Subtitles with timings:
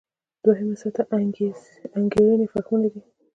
[0.43, 1.05] دوهمه سطح
[1.97, 3.01] انګېرنې فهمونه دي.